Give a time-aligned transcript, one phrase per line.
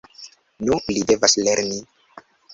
[0.69, 1.79] Nu li devas lerni!